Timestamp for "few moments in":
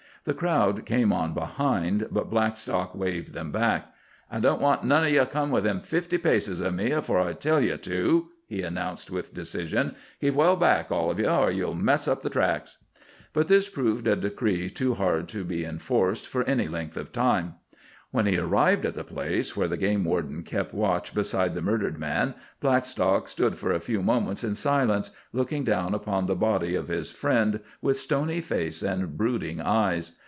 23.79-24.53